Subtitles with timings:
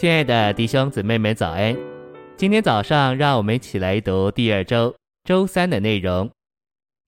[0.00, 1.76] 亲爱的弟兄姊妹们，早安！
[2.34, 6.30] 今天早上，让我们一起来读第二周周三的内容。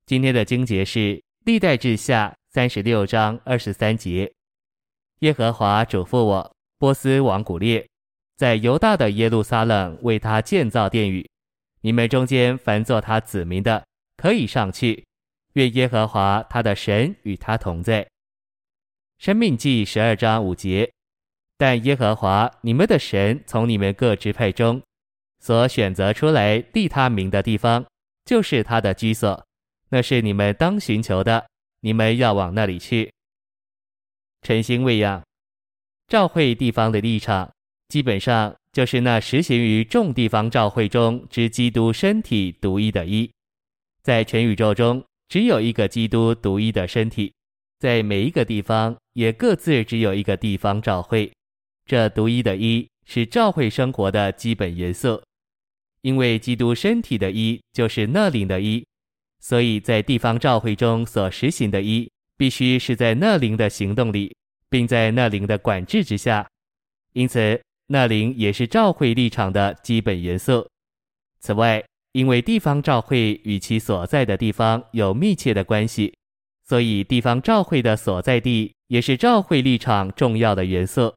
[0.04, 0.98] 今天的经节是
[1.46, 4.30] 《历代志下》三十六章二十三节。
[5.21, 7.88] 耶和华嘱咐我，波斯王古列，
[8.36, 11.27] 在犹大的耶路撒冷为他建造殿宇。
[11.81, 13.82] 你们中间凡作他子民的，
[14.18, 15.03] 可以上去。
[15.54, 18.06] 愿耶和华他的神与他同在。
[19.16, 20.92] 申命记十二章五节。
[21.56, 24.83] 但耶和华你们的神从你们各支派中
[25.41, 27.84] 所选择出来立他名的地方，
[28.25, 29.45] 就是他的居所，
[29.91, 31.47] 那是你们当寻求的，
[31.80, 33.12] 你们要往那里去。
[34.42, 35.23] 晨星喂养，
[36.09, 37.53] 教会地方的立场，
[37.89, 43.30] 基本上就是那实行于众地方召会中之基督身体独一的一，
[44.03, 47.33] 在全宇宙中只有一个基督独一的身体，
[47.78, 51.30] 在每一个地方也各自只有一个地方召会。
[51.92, 55.22] 这独一的一是教会生活的基本元素，
[56.00, 58.83] 因为基督身体的一就是那灵的一，
[59.41, 64.34] 所以在地方教会中所实行的一，必须是在那灵的行动里，
[64.70, 66.48] 并在那灵的管制之下。
[67.12, 70.66] 因此，那灵也是教会立场的基本元素。
[71.41, 76.14] 此外，因为地方教会与其所在的地方有密切的关系，
[76.66, 81.12] 所以地方教会的所在地也是教会立场重要的元素。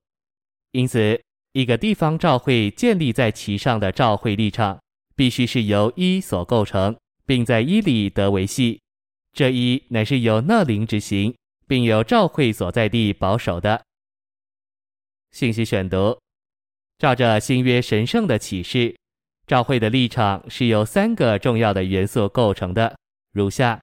[0.75, 1.17] 因此，
[1.53, 4.77] 一个地方教会建立在其上的教会立场，
[5.15, 6.93] 必须是由一所构成，
[7.25, 8.81] 并在一里得维系。
[9.31, 11.33] 这一乃是由那灵执行，
[11.65, 13.81] 并由教会所在地保守的。
[15.31, 16.19] 信息选读：
[16.97, 18.93] 照着新约神圣的启示，
[19.47, 22.97] 教会的立场是由三个重要的元素构成的，
[23.31, 23.79] 如下：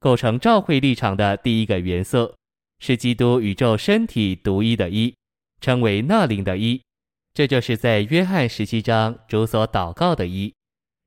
[0.00, 2.34] 构成教会立场的第一个元素
[2.78, 5.14] 是基督宇宙身体独一的一。
[5.60, 6.80] 称为那灵的一，
[7.34, 10.54] 这就是在约翰十七章主所祷告的一，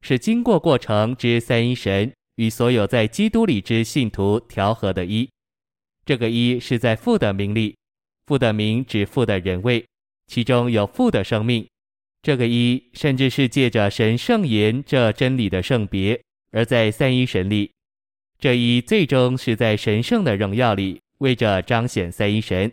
[0.02, 5.30] 是经过过程之三一神与所有在基督里之信徒调和的一。
[6.06, 7.76] 这个一是在父的名里，
[8.26, 9.86] 父的名指父的人位，
[10.28, 11.68] 其中有父的生命。
[12.22, 16.22] 这个一甚至是借着神圣言这真理的圣别，
[16.52, 17.72] 而在三一神里。
[18.40, 22.72] 这一最终是在神圣的荣耀里，为着彰显三一神。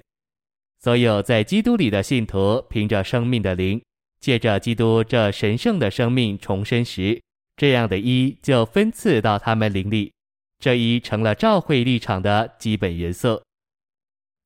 [0.86, 3.82] 所有在基督里的信徒，凭着生命的灵，
[4.20, 7.20] 借着基督这神圣的生命重生时，
[7.56, 10.12] 这样的一就分赐到他们灵里，
[10.60, 13.42] 这一成了教会立场的基本元素。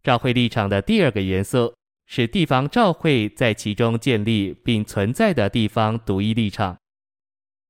[0.02, 1.74] 教会立场的第二个元素
[2.06, 6.74] 是地方教会在其中建立并存在的地方独一立场。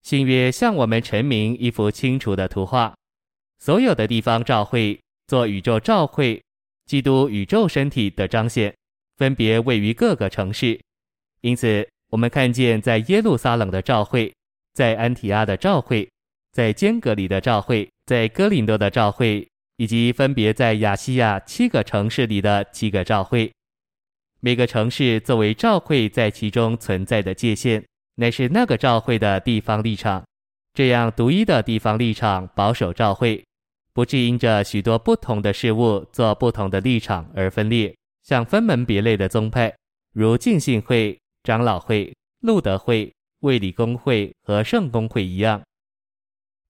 [0.05, 2.95] 新约向我们陈明一幅清楚的图画，
[3.59, 6.41] 所有的地方教会做宇宙教会。
[6.91, 8.75] 基督宇宙身体的彰显，
[9.17, 10.77] 分别位于各个城市，
[11.41, 14.35] 因此我们看见在耶路撒冷的教会，
[14.73, 16.11] 在安提阿的教会，
[16.51, 19.47] 在坚革哩的教会，在哥林多的教会，
[19.77, 23.53] 以及分别在亚细亚七个城市里的七个教会。
[24.41, 27.85] 每个城市作为教会在其中存在的界限，
[28.17, 30.25] 乃是那个教会的地方立场。
[30.75, 33.41] 这样独一的地方立场保守教会。
[34.01, 39.77] 不致因着许多不同的事物做不同的立场而分裂，像分门别类的宗派，
[40.15, 42.11] 如浸信会、长老会、
[42.41, 45.61] 路德会、卫理公会和圣公会一样。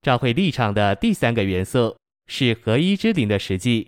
[0.03, 1.97] 教会立场的第三个元素
[2.27, 3.87] 是合一之灵的实际，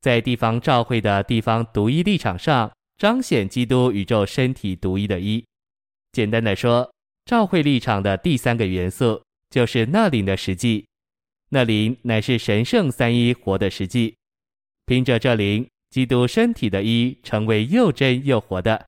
[0.00, 5.44] 在地方教会的地方独一立场上彰显基督宇宙身体独一的一。
[6.12, 6.90] 简单的说，
[7.26, 10.86] 教会立场的第三个元素就是那灵的实际。
[11.50, 14.16] 那灵乃是神圣三一活的实际，
[14.86, 18.86] 凭着这灵，基督身体的一成为又真又活的，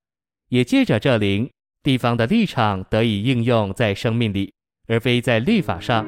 [0.51, 1.49] 也借着这灵，
[1.83, 4.53] 地方的立场得以应用在生命里，
[4.89, 6.07] 而非在律法上，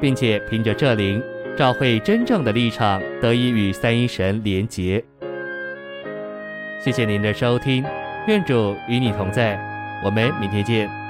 [0.00, 1.22] 并且凭着这灵，
[1.58, 5.04] 召会真正的立场得以与三一神连结。
[6.82, 7.84] 谢谢您的收听，
[8.26, 9.56] 愿主与你同在，
[10.02, 11.01] 我们明天见。